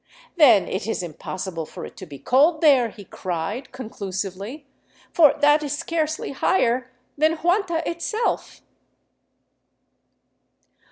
[0.35, 4.65] "Then it is impossible for it to be cold there," he cried, conclusively,"
[5.13, 8.63] for that is scarcely higher than Huanta itself."